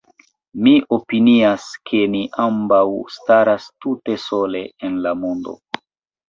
Mi 0.67 0.71
opinias, 0.95 1.67
ke 1.89 1.99
ni 2.13 2.21
ambaŭ 2.45 2.79
staras 3.17 3.69
tute 3.87 4.17
sole 4.25 4.65
en 4.89 4.99
la 5.05 5.15
mondo. 5.21 5.55